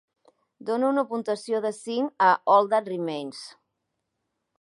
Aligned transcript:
Dona 0.69 0.87
una 0.93 1.03
puntuació 1.11 1.59
de 1.65 1.71
cinc 1.79 2.25
a 2.29 2.31
All 2.55 2.71
That 2.73 2.89
Remains 2.95 3.43